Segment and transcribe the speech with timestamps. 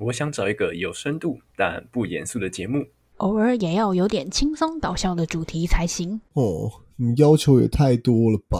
[0.00, 2.86] 我想找一个有深度但不严肃的节目，
[3.18, 6.20] 偶尔也要有点轻松搞笑的主题才行。
[6.32, 8.58] 哦，你要求也太多了吧？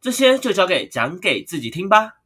[0.00, 2.19] 这些就交给讲给自己听吧。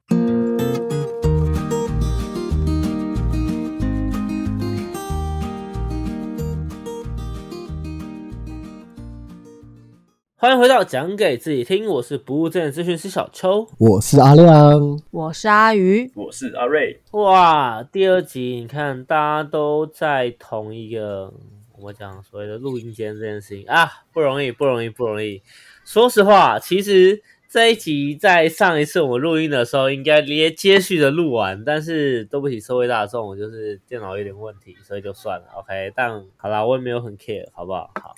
[10.45, 13.67] 欢迎回到讲给自己听，我是不务正业咨询师小邱。
[13.79, 17.01] 我是阿亮，我是阿鱼，我是阿瑞。
[17.13, 21.33] 哇，第二集你看，大家都在同一个
[21.79, 25.41] 我讲所谓的录音间这件事情啊，不容易，不容易，不容易。
[25.83, 35.47] 说实话，其实这一集在上一次我们录音的时候，应该连接续的录完，但是对不起社会大众，就是电脑有点问题，所以就算了。
[35.57, 37.91] OK，但好啦，我也没有很 care，好不好？
[37.95, 38.15] 好，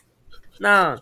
[0.58, 0.98] 那。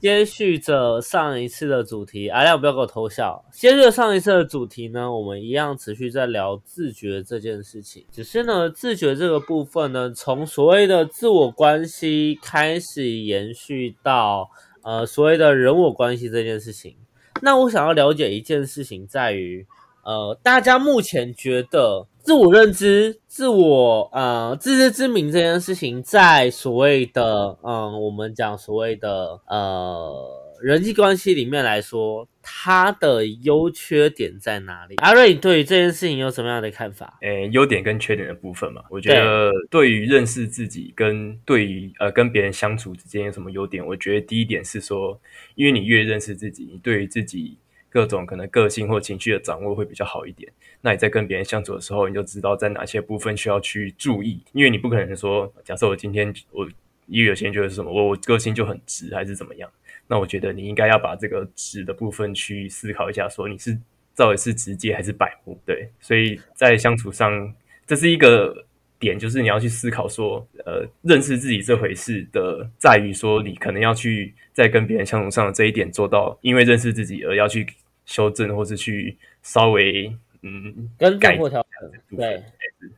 [0.00, 3.44] 接续着上一次的主题，阿亮不要给我偷笑。
[3.52, 8.04] 接着上一次的主题呢，我们一样持续在聊自觉这件事情。
[8.12, 14.48] 只是呢，自觉这个部分呢，从所谓的自我关系开始延续到
[14.82, 16.94] 呃所谓的人我关系这件事情。
[17.42, 19.66] 那我想要了解一件事情，在于
[20.04, 22.06] 呃大家目前觉得。
[22.28, 30.14] 自我认知、自我呃自知之明这件事情，在所谓的嗯，我们讲所谓的呃
[30.60, 34.96] 人际关系里面来说，它的优缺点在哪里？
[34.96, 37.16] 阿瑞，你对于这件事情有什么样的看法？
[37.22, 43.82] 诶，优点跟缺点的部分嘛，我觉得对于认识自己跟对于呃跟别人相处之间有什么优点？
[43.86, 45.18] 我觉得第一点是说，
[45.54, 47.56] 因为你越认识自己，你对于自己。
[47.90, 50.52] 各种可能个性或情绪的掌握会比较好一点。
[50.80, 54.40] 那你在跟别人相处的时候，你就知道在哪些部分需要去注意。
[54.52, 56.68] 因为你不可能说，假设我今天我
[57.06, 59.70] 因为有些人觉得是什么，我我个性就很直还是怎么样。
[60.06, 63.78] 那我觉得你应该要把这个直的部分去思考一下，说你是
[64.14, 65.58] 到底是直接还是摆目。
[65.64, 67.54] 对，所以在相处上，
[67.86, 68.64] 这是一个。
[69.00, 77.64] 点就是你要去思考说，呃，认识自己这回事的，在于说你可能要去在跟别人相处上的这一点做到，因为认识自己而要去
[78.08, 80.10] 修正，或是去稍微
[80.42, 82.18] 嗯跟改或调整。
[82.18, 82.42] 对，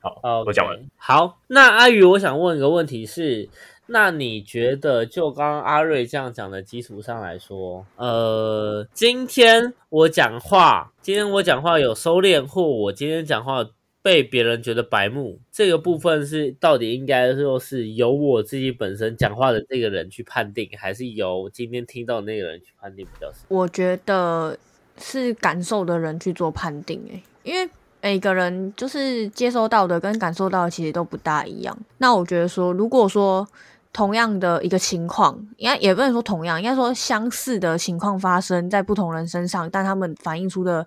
[0.00, 0.80] 好，我讲完。
[0.96, 3.48] 好，那阿宇，我想问一个问题是，
[3.86, 13.68] 那你觉得就刚刚阿瑞这样讲的基础上来说，呃，今天我讲话，今天我讲话有收敛，或我今天讲话。
[14.02, 23.30] 被别人觉得白目，这个部分是到底应该说是由我自己本身讲话的这个人去判定，还是由今天听到那个人去判定比较？
[23.48, 24.58] 我觉得
[25.00, 27.68] 是感受的人去做判定，诶，因为
[28.00, 31.76] 每个人就是接收到的跟感受到的其实都不大一样。
[31.98, 33.46] 那我觉得说，如果说
[33.92, 40.86] 同样的一个情况，应该也不能说同样，应该说相似的情况发生在不同人身上，但他们反映出的。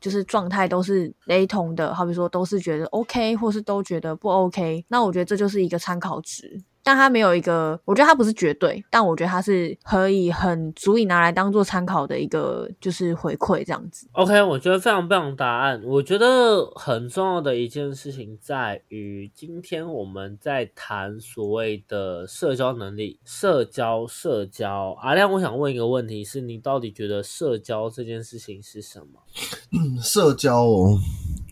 [0.00, 6.58] 就是状态都是雷同的，好比说都是觉得 OK，或是都觉得不 OK，那我觉得这就是一个参考值。
[6.90, 14.08] 但它没有一个，我觉得它不是绝对，但我觉得它是可以很足以拿来当做参考的一个，就是回馈这样子。
[14.10, 15.80] OK，我觉得非常非常答案。
[15.84, 24.98] 我觉得很重要的一件事情在于，今天我们在谈所谓的社交能力，社交社交。
[25.00, 30.00] 阿亮，我想问一个问题，是你到底觉得社交这件事情是什么？
[30.02, 30.98] 社交哦，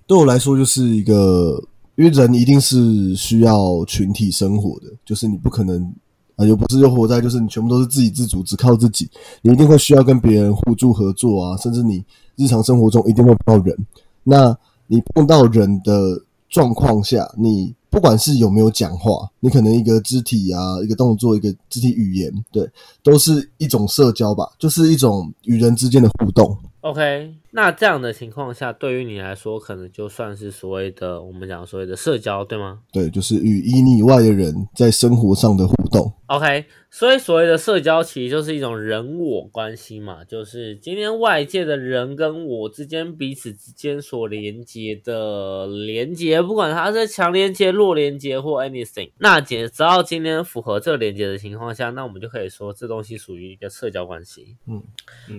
[0.09, 1.63] 对我来说就是一个。
[1.99, 5.93] 因为人一定是需要群体生活的，就是你不可能
[6.37, 9.11] 啊，又不是又活在就是你全部都是自给自足，只靠自己，
[9.43, 12.05] 你一定会需要跟别人互助合作啊，甚至你
[12.37, 13.77] 日常生活中一定会碰到人。
[14.23, 22.69] 那你碰到人的状况下，你不管是有没有讲话，你可能一个肢体啊，一个动作，一个肢体语言，对，
[23.03, 26.57] 都是一种社交吧，就是一种与人之间的互动。
[26.81, 32.79] OK，那这样的情况下，对于你来说，可能就算是所谓的我们讲所谓的社交，对吗？
[32.93, 36.11] 对，就是与以你以外的人在生活上的互动。
[36.27, 54.57] OK，所以所谓的社交其实就是一种人我关系嘛，就是今天外界的人跟我之间彼此之间所连接的连接，不管它是强连接、弱连接或 anything，那只只要今天符合这个连接的情况下，那我们就可以说这东西属于一个社交关系。
[54.67, 54.83] 嗯，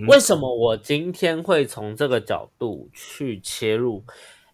[0.08, 4.04] 为什么我今天会从这个角度去切入？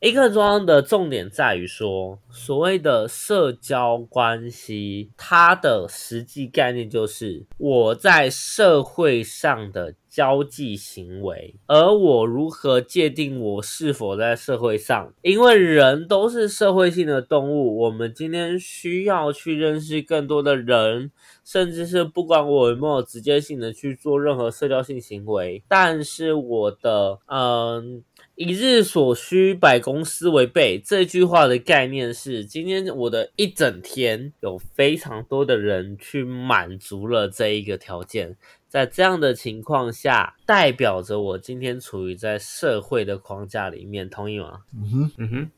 [0.02, 15.14] 一个重要的重点在于说，所谓的社交关系，它的实际概念就是我在社会上的交际行为，而我如何界定我是否在社会上？
[15.22, 21.12] 因为人都是社会性的动物，我们今天需要去认识更多的人，
[21.44, 28.02] 甚至是不管我有没有直接性的去做任何社交性行为，但是我的嗯。
[28.38, 30.78] 一日所需，百公司为备。
[30.78, 38.36] 这句话的概念是，今天我的一整天有非常多的人去满足了这一个条件，
[38.76, 44.64] 在这样的情况下，代表着我今天处于在社会的框架里面，同意吗？
[44.76, 45.52] 嗯哼，嗯哼，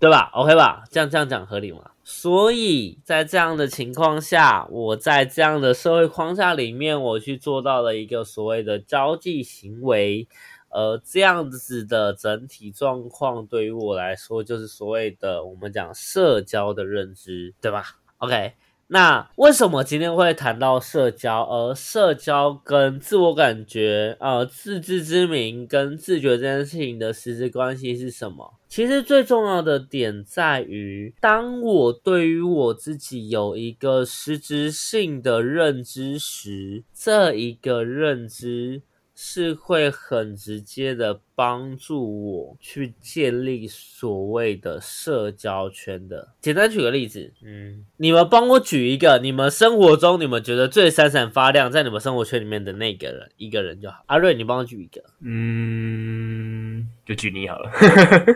[0.00, 0.82] 对吧？OK 吧？
[0.90, 1.92] 这样这样讲合理吗？
[2.02, 10.26] 所以在这样的情况下，我在这样的社会框架里面，我去做到了一个所谓的交际行为。
[10.70, 17.84] 呃，这样子的整体状况对于我来说，就是所谓的我们讲社交的认知，对吧
[18.18, 18.54] ？OK，
[18.88, 21.42] 那为什么今天会谈到社交？
[21.42, 28.54] 而社交跟自我感觉、呃自知之明跟自觉这件事情的实质关系是什么？
[28.68, 38.82] 其实最重要的点在于，当我对于我自己有一个实质性的认知时，这一个认知。
[39.18, 46.34] 是会很直接的帮助我去建立所谓的社交圈的。
[46.38, 53.96] 简单举个例子，嗯，你们帮我举一个你们生活中你们觉得最闪闪发亮，在你们生活圈里面的那个人，一个人就好。
[54.04, 55.02] 阿瑞，你帮我举一个。
[55.22, 57.70] 嗯，就举你好了。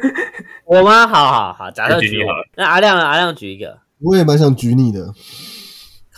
[0.64, 1.06] 我吗？
[1.06, 2.48] 好好好，假设举你好了。
[2.56, 3.04] 那阿亮呢？
[3.04, 3.78] 阿亮举一个。
[3.98, 5.12] 我也蛮想举你的。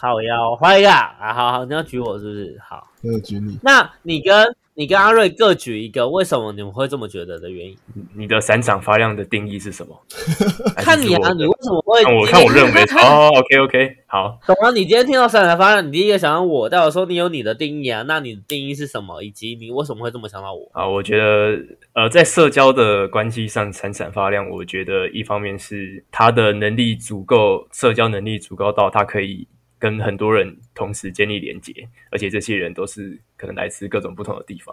[0.02, 1.32] 靠腰，换一个啊！
[1.32, 2.58] 好好，你要举我是不是？
[2.68, 3.56] 好，我有举你。
[3.62, 7.76] 那你跟你跟阿瑞各举一个，为什么你们会这么觉得的原因？
[8.12, 9.96] 你的闪闪发亮的定义是什么？
[10.74, 12.02] 看你啊，你为什么会？
[12.16, 14.36] 我看我认为哦，OK OK，好。
[14.44, 18.02] 懂了，你今天听到闪闪发亮，你第一个想到我，代表说你有你的定义啊。
[18.08, 19.22] 那你的定义是什么？
[19.22, 20.68] 以及你为什么会这么想到我？
[20.72, 21.56] 啊，我觉得
[21.92, 29.46] 呃，在社交的关系上闪闪发亮，我觉得一方面是他的能力足够，社交能力足够到他可以。
[29.82, 31.72] 跟很多人同时建立连接，
[32.12, 34.72] 而且这些人都是可能来自各种不同的地方。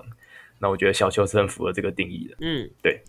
[0.60, 2.36] 那我觉得小邱是很符合这个定义的。
[2.42, 3.02] 嗯，对。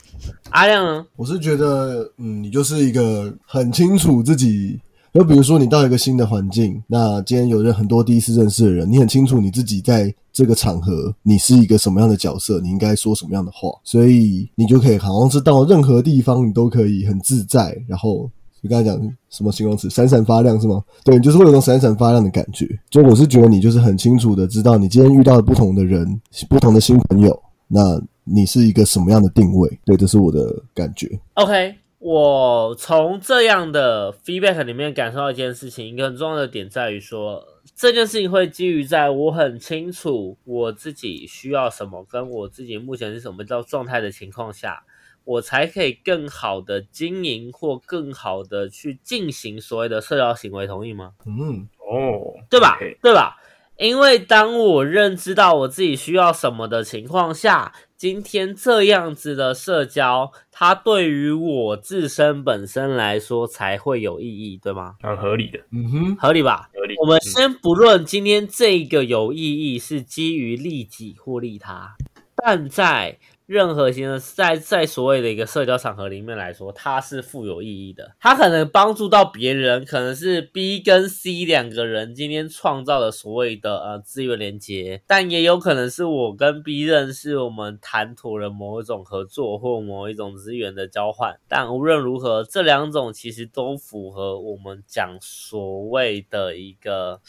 [0.49, 1.07] 阿亮呢？
[1.17, 4.81] 我是觉得，嗯，你就是一个很清楚自己，
[5.13, 18.31] 就比如说你到一个新的环境，那今天有人很多第一次认识的人，你很清楚你自己在这个场合你是一个什么样的角色，你应该说什么样的话，所以你就可以好像是到任何地方你都可以很自在，然后。
[18.63, 19.89] 你刚才讲什么形容词？
[19.89, 20.83] 闪闪发亮是吗？
[21.05, 22.69] 对，你就是会有种闪闪发亮的感觉。
[22.91, 27.81] 就我是觉得你就是很清楚的知道，你今天遇到的不同的人、不同的新朋友，那
[28.25, 29.81] 你是一个什么样的定位？
[29.85, 31.09] 对，这是我的感觉。
[31.35, 37.43] OK，我从这样的 feedback 里面感受到一件事情，一个很重要的点在于说，
[37.75, 44.83] 这件事情会基于在我很清楚我自己需要什么，跟我自己目前是什么叫状态的情况下。
[45.25, 51.13] 我才可以更好的经营或更好的去进行所谓的社交行为，同意吗？
[51.27, 52.79] 嗯，哦，对吧？
[53.01, 53.37] 对吧？
[53.77, 64.97] 因为当我认知到我自己需要什么的情况下，今天这样子的社交，它对于我自身本身来说才会有意义，对吗？
[65.01, 66.69] 很合理的，嗯哼，合理吧？
[66.75, 66.95] 合理。
[67.01, 71.95] 我们先不论今天这个有意义是基于利己或利他，
[72.37, 73.19] 但在。
[73.51, 78.15] 任何形式在在所谓的一个社交场合里面来说，它是富有意义的。
[78.21, 91.37] 它可能帮助到别人，可能是 B 跟 C 两个人今天创造了所谓的呃资源连接，但也有可能是我跟 B 认识，我们谈妥了某一种合作或某一种资源的交换。
[91.49, 97.21] 但无论如何，这两种其实都符合我们讲所谓的一个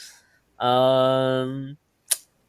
[0.57, 1.77] 嗯。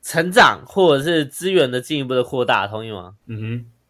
[0.02, 3.14] 成长或者是资源的进一步的扩大，同意吗？
[3.26, 3.40] 嗯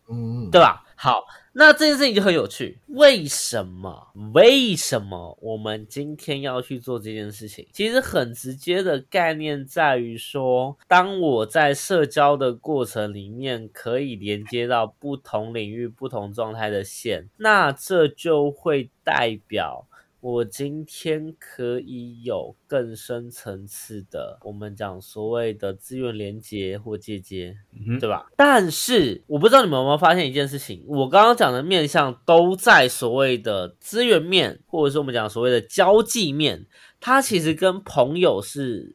[0.09, 0.85] 哼，嗯，对吧？
[0.95, 2.78] 好，那这件事情就很有趣。
[2.88, 4.09] 为什么？
[4.33, 7.66] 为什么我们今天要去做这件事情？
[7.73, 19.88] 其实很直接的概念在于说，当我在社交的过程里面可以连接到不同领域、不同状态的线，那这就会代表。
[20.23, 27.57] 我今天可以有更深层次的，我们讲所谓的资源连接或借接，
[27.99, 28.31] 对吧？
[28.37, 36.67] 但是我不知道你们有没有发现一件事情，我刚刚讲的面向都在所谓的资源面，或者是我们讲所谓的交际面，
[37.00, 38.95] 它其实跟朋友是，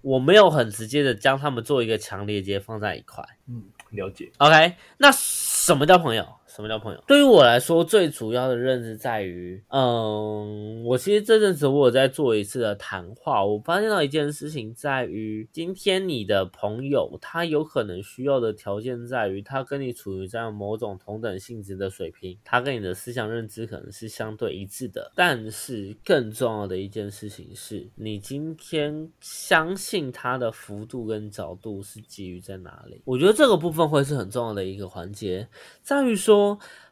[0.00, 3.24] 我没有很直接的将他们做一个强连接放在一块。
[3.48, 4.30] 嗯，了解。
[4.38, 6.24] OK，那什么叫朋友？
[6.54, 7.02] 什么叫朋友？
[7.06, 25.10] 对于我来说，最主要的认知在于，嗯，我其实这阵子我有在做一次的谈话，我发现到一件事情在于，今天你的朋友他有可能需要的条件在于，他跟你处于这样某种同等性质的水平，他跟你的思想认知可能是相对一致的。
[25.16, 33.00] 但是更重要的一件事情是，你今天相信他的幅度跟角度是基于在哪里？
[33.06, 35.48] 我觉得这个部分会是很重要的一个环节，
[35.80, 36.41] 在于说。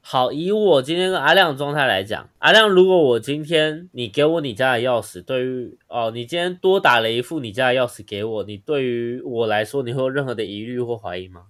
[0.02, 11.42] 好，以我今天跟阿亮的状态来讲，阿亮，如果我今天你给我你家的钥匙，对于哦，你今天多打了一副你家的钥匙给我，你对于我来说，你会有任何的疑虑或怀疑吗？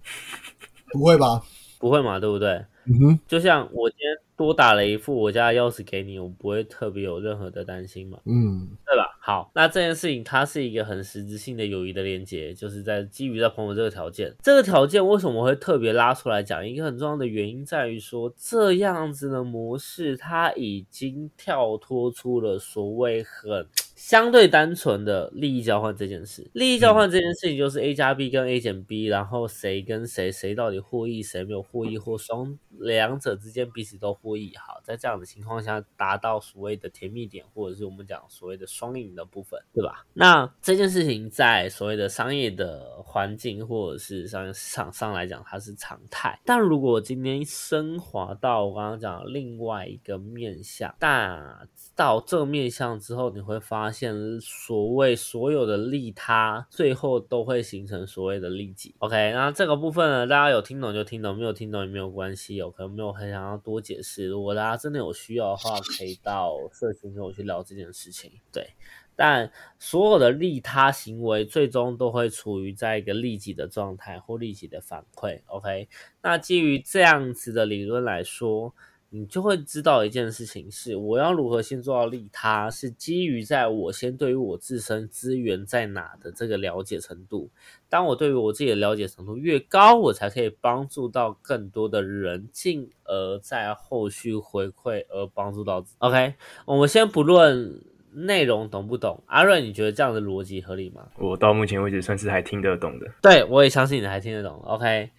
[0.91, 1.41] 不会吧？
[1.79, 2.49] 不会嘛，对不对？
[2.85, 9.17] 嗯哼，就像我今天多打了一副我家的钥匙给你，我不会特别有任何的担心嘛，嗯，对吧？
[9.21, 16.67] 好，那这件事情它是一个很实质性的友谊的连接，就是在基于在朋友这个条件，这个条件为什么会特别拉出来讲？
[16.67, 23.67] 一个很重要的原因在于说，这样子的模式它已经跳脱出了所谓很。
[24.01, 34.53] 相对单纯的利益交换这件事，利益交换这件事情就是 A 加 B 跟 A 减 B，然后谁跟谁，谁到底获益，谁没有获益，或双两者之间彼此都获益。
[34.57, 40.03] 好，在这样的情况下，达到所谓的甜蜜点，或者是我们讲所谓的双赢的部分，对吧？
[40.13, 46.39] 那这件事情在所谓的商业的环境或者是商业市场上来讲，它是常态。
[46.43, 58.95] 但如果今天升华到我刚刚讲的另外一个面向，但到这个面向之后，你会发现，所谓所有的利他，最后都会形成所谓的利己。
[58.99, 62.55] OK，那这个部分呢，大家有听懂就听懂，没有听懂也没有关系。
[62.55, 68.31] 有可能没有很想要多解释，如果大家真的有需要的话，可以到社群跟我去聊这件事情。
[68.51, 68.69] 对，
[69.15, 75.41] 但所有的利他行为，最终都会处于在一个利己的状态或利己的反馈。
[75.47, 75.87] OK，
[76.21, 78.73] 那基于这样子的理论来说。
[79.13, 87.49] 你就会知道一件事情是，我要如何先做到利他，是基于在我先对于我自身资源在哪的这个了解程度。
[87.89, 95.83] 当我对于我自己的了解程度越高，我才可以帮助到更多的人，进而在后续回馈而帮助到。
[95.97, 97.81] OK，我们先不论
[98.13, 101.05] 内容懂不懂，阿瑞，你觉得这样的逻辑合理吗？
[101.17, 103.11] 我到目前为止算是还听得懂的。
[103.21, 104.57] 对，我也相信你还听得懂。
[104.63, 105.09] OK。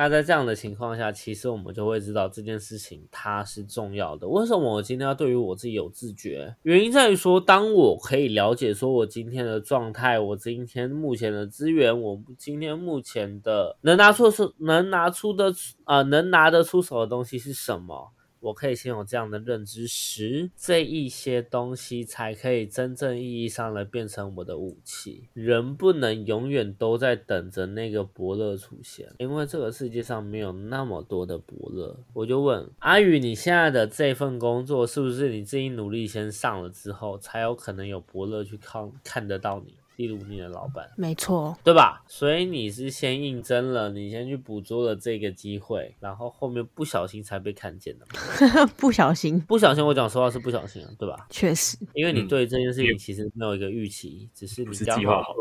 [0.00, 4.28] 那在这样的情况下，其实我们就会知道这件事情它是重要的。
[4.28, 6.54] 为什么我今天要对于我自己有自觉？
[6.62, 15.52] 原因在于说，当我可以了解说我今天的状态，我今天目前的资源，我今天目前的能拿出是能拿出的
[15.82, 18.12] 啊，能拿得出手的东西是什么。
[18.40, 25.24] 我可以先有这样的认知时，这一些东西才可以真正意义上的变成我的武器。
[25.32, 31.98] 人不能永远都在等着那个伯乐出现，因为这个世界上没有那么多的伯乐。
[32.12, 39.74] 我就问阿宇，你现在的这份工作是不是你自己努力先上了之后，才有可能有伯乐去看看得到你？
[39.98, 42.04] 例如你的老板，没错，对吧？
[42.06, 48.06] 所以你是先应征了，你先去捕捉了这个机会，然后后面不小心才被看见的。
[48.78, 51.26] 不小心，不小心，我讲实话是不小心啊，对吧？
[51.30, 55.34] 确实，因为你对这件事情其实没有一个预期，只是你计划好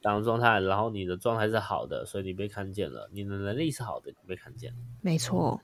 [0.00, 5.60] 当状态，然后你的状态是好的，所以你被看见了，你的能力是好的，你被看见了，没错。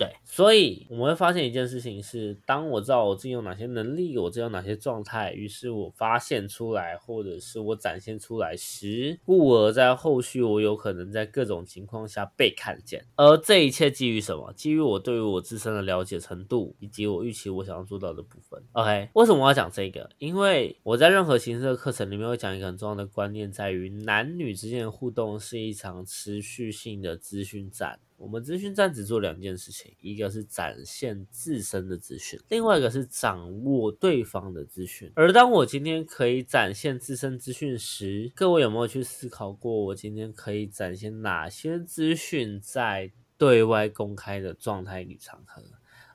[0.00, 13.04] 对，所以我们会发现一件事情是，当我知道我自己有哪些能力，我自己有哪些状态，于是我发现出来，或者是我展现出来时，故而在后续我有可能在各种情况下被看见。
[13.16, 14.50] 而这一切基于什么？
[14.54, 18.58] 基于我对于我自身的了解程度，以及我预期我想要做到的部分。
[18.72, 20.08] OK，为什么我要讲这个？
[20.16, 28.00] 因为我在任何形式的课程里面会讲一个很重要的观念，在于男女之间的互动是一场持续性的资讯战。
[28.20, 35.10] 我们资讯站只做两件事情，一个是展现自身的资讯，另外一个是掌握对方的资讯。
[35.16, 45.64] 而当我今天可以展现自身资讯时，各位有没有去思考过，我今天可以展现哪些资讯在对外公开的状态与场合？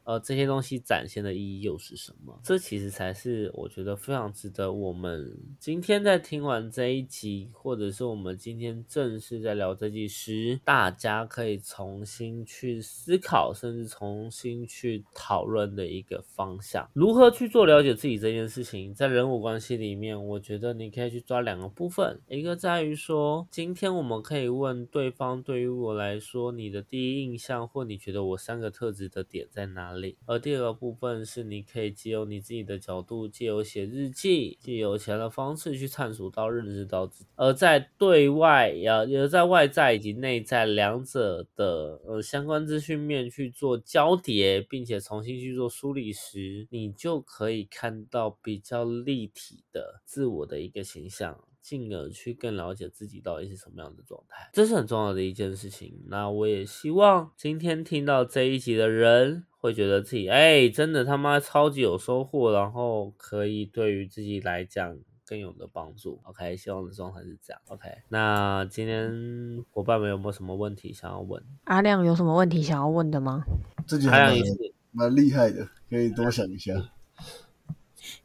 [0.05, 2.39] 呃，这些东西展现的意义又是什么？
[2.43, 16.87] 这其实才是我觉得非常值得我们今天在听完这一集，或者是我们今天正式在聊这集时，大家可以重新去思考，甚至重新去讨论的一个方向。
[16.93, 29.94] 如何去做了解自己这件事情，在人物关系里面，我觉得你可以去抓两个部分，一个在于说，今天我们可以问对方，对于我来说，你的第一印象或你觉得我三个特质的点在哪里？
[30.25, 37.29] 而第二个部分是你可以借由你自己的角度，借由写日记，借由其他的方式去探索到、认识到自己。
[37.35, 51.39] 而在对外，要而在外在以及内在两者的呃相关资讯面去做交叠，并且重新去做梳理时，你就可以看到比较立体的自我的一个形象。
[51.65, 55.99] 进而去更了解自己到底是什么样的状态，这是很重要的一件事情。
[56.09, 64.95] 那我也希望今天听到这一集的人会觉得自己，哎，真的他妈超级有收获，然后可以对于自己来讲
[65.27, 66.19] 更有的帮助。
[66.23, 67.61] OK，希望的状态是这样。
[67.67, 71.41] OK，那今天伙伴们有没有什么问题想要问？
[71.63, 73.43] 阿亮有什么问题想要问的吗？
[73.87, 76.73] 自己阿亮还蛮一次，蛮厉害的，可以多想一下。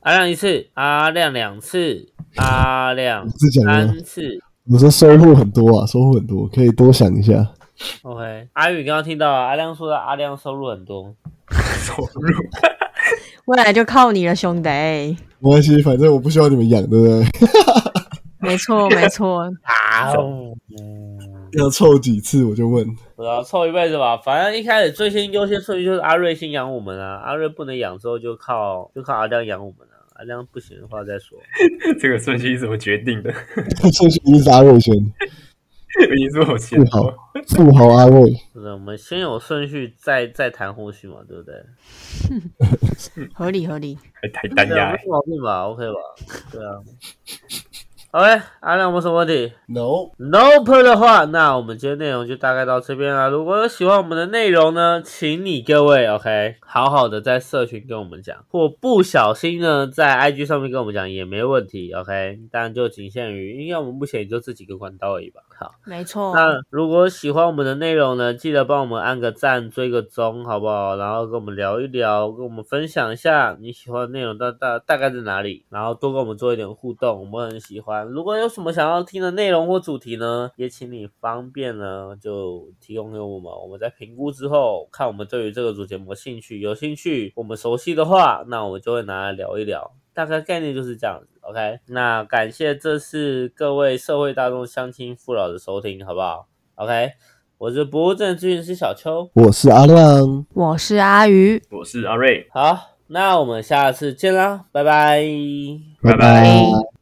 [0.00, 4.38] 阿亮一次，阿亮两次，阿亮三次。
[4.70, 7.54] 我说收获很多啊，收获很多，可以多想一下。
[8.02, 11.14] OK，阿宇刚刚听到啊，阿亮说的阿亮收入很多。
[11.50, 12.34] 收入
[13.46, 14.68] 未来就靠你了，兄弟。
[14.68, 15.16] 没
[15.50, 17.24] 关系，反正我不需要你们养，对不对？
[18.40, 19.42] 没错，没错。
[19.64, 20.12] 啊，
[21.58, 22.86] 要凑几次我就问。
[23.16, 31.38] 不知道凑一辈子吧，反正一开始最先优先顺序就是阿瑞先养我们啊，阿瑞不能养之后就靠就靠阿亮养我们啊，阿亮不行的话再说。
[32.00, 33.32] 这个顺序是怎么决定的？
[33.92, 34.94] 顺序一定是阿瑞先，
[36.14, 37.14] 已经是我先富豪，
[37.48, 38.30] 富豪阿瑞。
[38.52, 41.54] 是的，我们先有顺序，再再谈后续嘛，对不对？
[43.34, 43.98] 合 理合理。
[44.22, 44.98] 还太单对啊，压没。
[45.08, 45.98] 毛病吧？OK 吧？
[46.52, 46.78] 对啊。
[48.12, 48.26] OK，
[48.58, 53.30] 阿亮有没有什么问题？No，Nope 的话，那我们今天内容就大概到这边了。
[53.30, 65.42] 如果有喜欢我们的内容呢，请你各位 OK 好好的在社群跟我们讲，或不小心呢在 IG 上面跟我们讲也没问题 OK，但就仅限于，因为我们目前也就这几个管道而已吧。
[65.56, 66.34] 好，没错。
[66.34, 70.96] 那如果喜欢我们的内容呢，记得帮我们按个赞、追个踪，好不好？
[70.96, 77.99] 然后跟我们聊一聊，跟我们分享一下你喜欢的内容大大大概在哪里，然后多跟我们做一点互动，我们很喜欢。
[78.04, 89.92] 如果有什么想要听的内容或主题呢，也请你方便呢就提供给我们，我们在评估之后，看我们对于这个主节目的兴趣，有兴趣，我们熟悉的话，那我们就会拿来聊一聊。
[90.12, 91.78] 大概概念就是这样子，OK。
[91.86, 97.12] 那感谢这次各位社会大众乡亲父老的收听，好不好？OK，
[97.56, 102.76] 我是不务正咨询师小邱，我是阿亮，我是阿鱼，我是阿瑞，好，
[103.06, 105.24] 那我们下次见啦，拜拜。
[106.02, 106.99] 拜拜拜